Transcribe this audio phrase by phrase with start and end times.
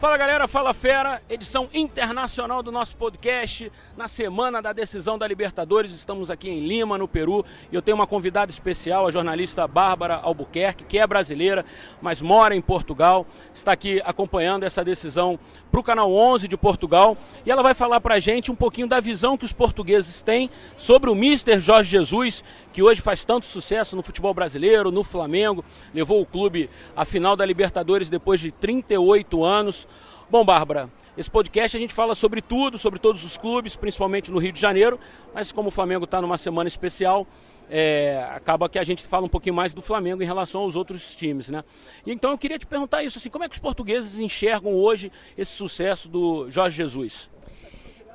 [0.00, 3.70] Fala galera, fala fera, edição internacional do nosso podcast.
[3.98, 7.96] Na semana da decisão da Libertadores, estamos aqui em Lima, no Peru, e eu tenho
[7.96, 11.66] uma convidada especial, a jornalista Bárbara Albuquerque, que é brasileira,
[12.00, 13.26] mas mora em Portugal.
[13.52, 15.38] Está aqui acompanhando essa decisão
[15.70, 17.14] para o canal 11 de Portugal,
[17.44, 20.48] e ela vai falar para a gente um pouquinho da visão que os portugueses têm
[20.78, 22.42] sobre o Mister Jorge Jesus,
[22.72, 25.64] que hoje faz tanto sucesso no futebol brasileiro, no Flamengo,
[25.94, 29.88] levou o clube à final da Libertadores depois de 38 anos.
[30.30, 34.38] Bom, Bárbara, esse podcast a gente fala sobre tudo, sobre todos os clubes, principalmente no
[34.38, 34.98] Rio de Janeiro,
[35.34, 37.26] mas como o Flamengo está numa semana especial,
[37.68, 41.14] é, acaba que a gente fala um pouquinho mais do Flamengo em relação aos outros
[41.14, 41.64] times, né?
[42.06, 45.10] E então eu queria te perguntar isso, assim, como é que os portugueses enxergam hoje
[45.36, 47.30] esse sucesso do Jorge Jesus?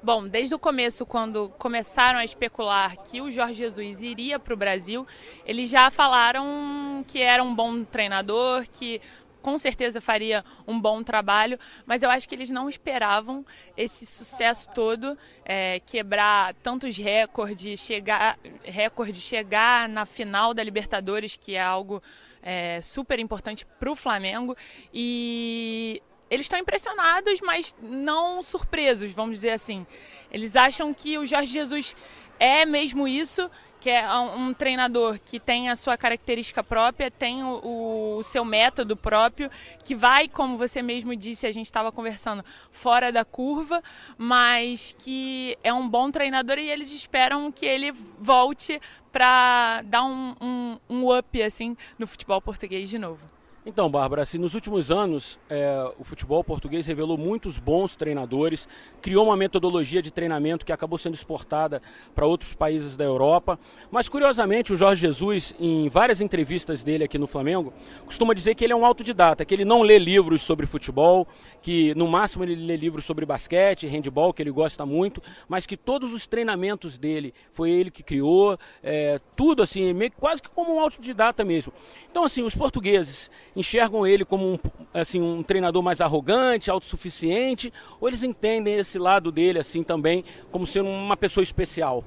[0.06, 4.56] Bom, desde o começo, quando começaram a especular que o Jorge Jesus iria para o
[4.56, 5.08] Brasil,
[5.44, 9.02] eles já falaram que era um bom treinador, que
[9.42, 11.58] com certeza faria um bom trabalho,
[11.88, 13.44] mas eu acho que eles não esperavam
[13.76, 21.56] esse sucesso todo, é, quebrar tantos recordes, chegar, recorde, chegar na final da Libertadores, que
[21.56, 22.00] é algo
[22.44, 24.56] é, super importante para o Flamengo.
[24.94, 29.86] E eles estão impressionados, mas não surpresos, vamos dizer assim.
[30.32, 31.96] Eles acham que o Jorge Jesus
[32.40, 38.18] é mesmo isso, que é um treinador que tem a sua característica própria, tem o,
[38.18, 39.50] o seu método próprio,
[39.84, 43.84] que vai, como você mesmo disse, a gente estava conversando, fora da curva,
[44.18, 48.82] mas que é um bom treinador e eles esperam que ele volte
[49.12, 53.35] para dar um, um, um up assim no futebol português de novo.
[53.68, 58.68] Então, Bárbara, assim, nos últimos anos, é, o futebol português revelou muitos bons treinadores,
[59.02, 61.82] criou uma metodologia de treinamento que acabou sendo exportada
[62.14, 63.58] para outros países da Europa.
[63.90, 67.74] Mas, curiosamente, o Jorge Jesus, em várias entrevistas dele aqui no Flamengo,
[68.06, 71.28] costuma dizer que ele é um autodidata, que ele não lê livros sobre futebol,
[71.64, 75.76] que no máximo ele lê livros sobre basquete, handball, que ele gosta muito, mas que
[75.76, 80.76] todos os treinamentos dele foi ele que criou, é, tudo assim, meio, quase que como
[80.76, 81.74] um autodidata mesmo.
[82.12, 84.60] Então, assim, os portugueses enxergam ele como um,
[84.94, 90.66] assim, um treinador mais arrogante, autossuficiente, ou eles entendem esse lado dele assim também como
[90.66, 92.04] sendo uma pessoa especial?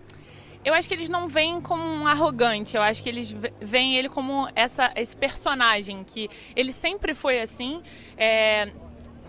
[0.65, 4.09] Eu acho que eles não veem como um arrogante, eu acho que eles veem ele
[4.09, 7.81] como essa, esse personagem, que ele sempre foi assim.
[8.17, 8.71] É,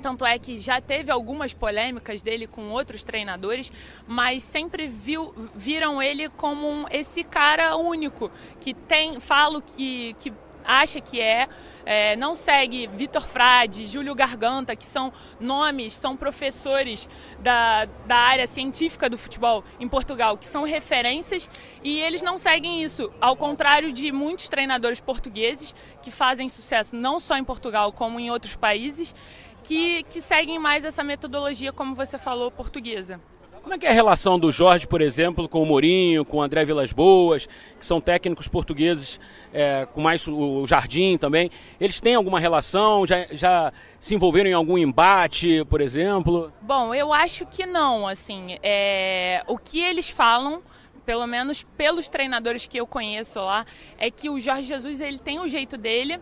[0.02, 3.72] tanto é que já teve algumas polêmicas dele com outros treinadores,
[4.08, 10.34] mas sempre viu, viram ele como esse cara único, que tem, falo que, que
[10.64, 11.48] acha que é,
[11.86, 17.08] é não segue Vitor Frade, Júlio Garganta, que são nomes, são professores
[17.40, 21.50] da, da área científica do futebol em Portugal, que são referências,
[21.84, 27.20] e eles não seguem isso, ao contrário de muitos treinadores portugueses que fazem sucesso não
[27.20, 29.16] só em Portugal, como em outros países,
[29.64, 33.20] que, que seguem mais essa metodologia, como você falou, portuguesa.
[33.62, 36.42] Como é que é a relação do Jorge, por exemplo, com o Mourinho, com o
[36.42, 37.48] André Vilas Boas,
[37.80, 39.20] que são técnicos portugueses,
[39.54, 41.52] é, com mais o Jardim também?
[41.80, 43.06] Eles têm alguma relação?
[43.06, 46.52] Já, já se envolveram em algum embate, por exemplo?
[46.62, 48.08] Bom, eu acho que não.
[48.08, 50.62] Assim, é, o que eles falam
[51.06, 53.66] pelo menos pelos treinadores que eu conheço lá,
[53.98, 56.20] é que o Jorge Jesus ele tem o jeito dele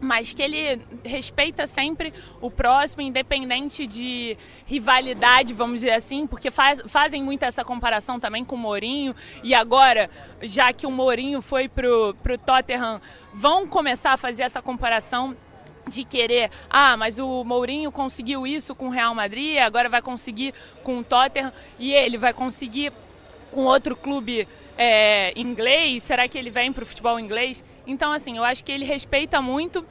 [0.00, 4.36] mas que ele respeita sempre o próximo, independente de
[4.66, 9.54] rivalidade, vamos dizer assim, porque faz, fazem muito essa comparação também com o Mourinho, e
[9.54, 10.10] agora,
[10.42, 13.00] já que o Mourinho foi pro, pro Tottenham,
[13.32, 15.36] vão começar a fazer essa comparação
[15.88, 20.52] de querer, ah, mas o Mourinho conseguiu isso com o Real Madrid, agora vai conseguir
[20.82, 22.92] com o Tottenham, e ele vai conseguir
[23.50, 24.46] com outro clube
[24.76, 26.02] é, inglês?
[26.02, 27.64] Será que ele vem para o futebol inglês?
[27.86, 29.84] Então, assim, eu acho que ele respeita muito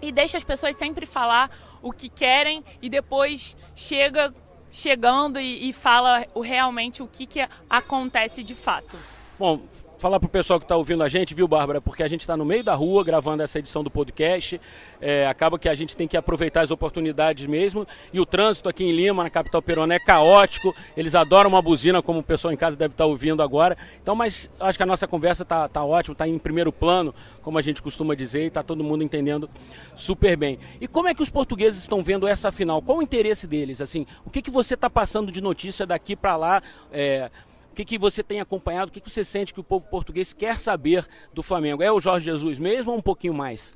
[0.00, 1.50] e deixa as pessoas sempre falar
[1.82, 4.32] o que querem e depois chega
[4.70, 8.98] chegando e, e fala o, realmente o que, que acontece de fato.
[9.38, 9.62] Bom,
[9.98, 11.80] falar para o pessoal que está ouvindo a gente, viu, Bárbara?
[11.80, 14.60] Porque a gente está no meio da rua gravando essa edição do podcast.
[15.00, 17.86] É, acaba que a gente tem que aproveitar as oportunidades mesmo.
[18.12, 20.74] E o trânsito aqui em Lima, na capital peruana, é caótico.
[20.96, 23.76] Eles adoram uma buzina, como o pessoal em casa deve estar tá ouvindo agora.
[24.02, 27.58] Então, mas acho que a nossa conversa está tá ótima, está em primeiro plano, como
[27.58, 29.48] a gente costuma dizer, e está todo mundo entendendo
[29.94, 30.58] super bem.
[30.80, 32.82] E como é que os portugueses estão vendo essa final?
[32.82, 33.80] Qual o interesse deles?
[33.80, 36.62] Assim, o que, que você está passando de notícia daqui para lá?
[36.92, 37.30] É,
[37.76, 40.58] que, que você tem acompanhado, o que, que você sente que o povo português quer
[40.58, 41.82] saber do Flamengo?
[41.82, 43.74] É o Jorge Jesus mesmo ou um pouquinho mais?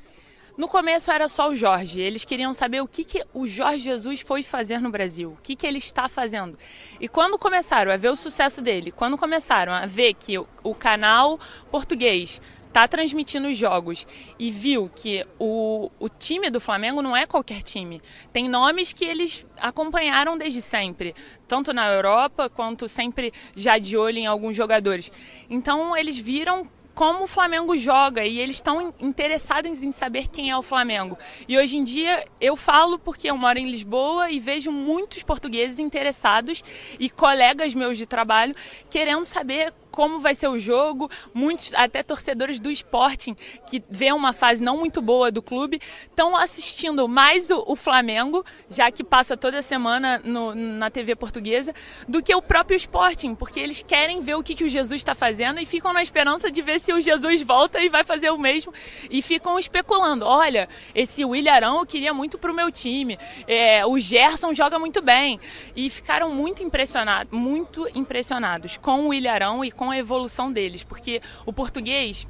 [0.57, 4.21] No começo era só o Jorge, eles queriam saber o que, que o Jorge Jesus
[4.21, 6.59] foi fazer no Brasil, o que, que ele está fazendo.
[6.99, 10.75] E quando começaram a ver o sucesso dele, quando começaram a ver que o, o
[10.75, 11.39] canal
[11.71, 14.07] português está transmitindo os jogos
[14.39, 18.01] e viu que o, o time do Flamengo não é qualquer time.
[18.33, 21.15] Tem nomes que eles acompanharam desde sempre,
[21.49, 25.11] tanto na Europa quanto sempre já de olho em alguns jogadores.
[25.51, 30.57] Então eles viram como o Flamengo joga e eles estão interessados em saber quem é
[30.57, 31.19] o Flamengo.
[31.49, 35.79] E hoje em dia eu falo porque eu moro em Lisboa e vejo muitos portugueses
[35.79, 36.63] interessados
[36.99, 38.55] e colegas meus de trabalho
[38.89, 41.11] querendo saber como vai ser o jogo.
[41.35, 46.37] Muitos, até torcedores do Sporting, que vê uma fase não muito boa do clube, estão
[46.37, 51.75] assistindo mais o, o, Flamengo, já que passa toda semana no, na TV portuguesa,
[52.09, 55.15] do que o próprio Sporting, porque eles querem ver o que, que o Jesus está
[55.15, 58.39] fazendo e ficam na esperança de ver se o Jesus volta e vai fazer o
[58.39, 58.73] mesmo.
[59.11, 63.85] E ficam especulando: olha, esse William Arão eu queria muito para o meu time, é,
[63.85, 65.41] o Gerson joga muito bem.
[65.75, 70.85] E ficaram muito impressionados, muito impressionados com o William Arão e com a evolução deles,
[70.85, 72.29] porque o português,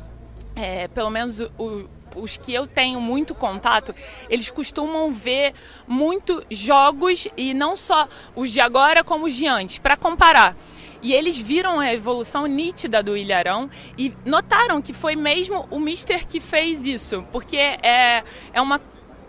[0.55, 3.93] é, pelo menos o, os que eu tenho muito contato,
[4.29, 5.53] eles costumam ver
[5.85, 8.07] muito jogos e não só
[8.37, 10.57] os de agora como os de antes, para comparar.
[11.03, 13.69] E eles viram a evolução nítida do Ilharão
[13.99, 18.81] e notaram que foi mesmo o Mister que fez isso, porque é, é uma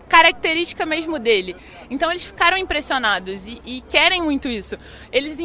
[0.08, 1.56] característica mesmo dele.
[1.90, 4.78] Então eles ficaram impressionados e, e querem muito isso.
[5.10, 5.40] Eles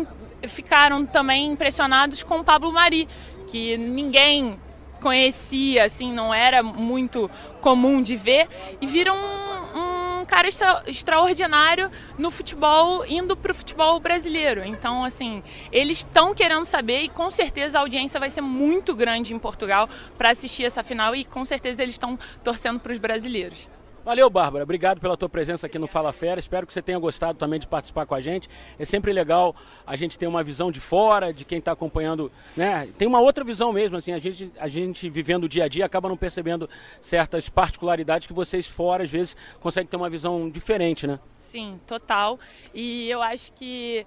[0.47, 3.07] ficaram também impressionados com o Pablo Mari,
[3.47, 4.59] que ninguém
[5.01, 7.29] conhecia, assim, não era muito
[7.61, 8.47] comum de ver,
[8.81, 14.63] e viram um, um cara extra, extraordinário no futebol, indo para o futebol brasileiro.
[14.65, 19.33] Então, assim, eles estão querendo saber e com certeza a audiência vai ser muito grande
[19.33, 19.87] em Portugal
[20.17, 23.69] para assistir essa final e com certeza eles estão torcendo para os brasileiros.
[24.07, 24.63] Valeu, Bárbara.
[24.63, 26.39] Obrigado pela tua presença aqui no Fala Fera.
[26.39, 28.49] Espero que você tenha gostado também de participar com a gente.
[28.79, 29.53] É sempre legal
[29.85, 32.87] a gente ter uma visão de fora, de quem está acompanhando, né?
[32.97, 35.85] Tem uma outra visão mesmo, assim, a gente, a gente vivendo o dia a dia
[35.85, 36.69] acaba não percebendo
[37.01, 41.19] certas particularidades que vocês fora, às vezes, conseguem ter uma visão diferente, né?
[41.35, 42.39] Sim, total.
[42.73, 44.05] E eu acho que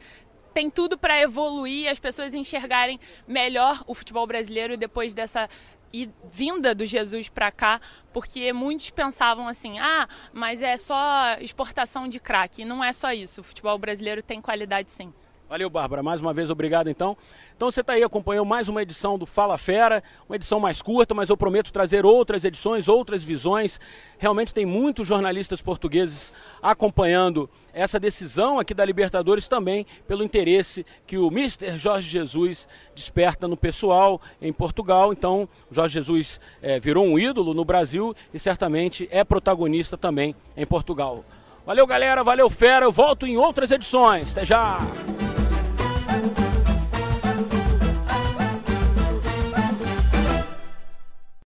[0.55, 2.99] tem tudo para evoluir, as pessoas enxergarem
[3.29, 5.47] melhor o futebol brasileiro depois dessa
[5.93, 7.81] e vinda do Jesus para cá,
[8.13, 12.63] porque muitos pensavam assim: ah, mas é só exportação de crack.
[12.63, 13.41] E não é só isso.
[13.41, 15.13] O futebol brasileiro tem qualidade sim.
[15.51, 16.01] Valeu, Bárbara.
[16.01, 17.17] Mais uma vez, obrigado então.
[17.57, 21.13] Então você está aí, acompanhou mais uma edição do Fala Fera, uma edição mais curta,
[21.13, 23.81] mas eu prometo trazer outras edições, outras visões.
[24.17, 26.33] Realmente tem muitos jornalistas portugueses
[26.63, 33.49] acompanhando essa decisão aqui da Libertadores também pelo interesse que o Mister Jorge Jesus desperta
[33.49, 35.13] no pessoal em Portugal.
[35.13, 40.65] Então, Jorge Jesus é, virou um ídolo no Brasil e certamente é protagonista também em
[40.65, 41.25] Portugal.
[41.67, 42.23] Valeu, galera.
[42.23, 42.87] Valeu, fera.
[42.87, 44.31] Eu volto em outras edições.
[44.31, 44.79] Até já!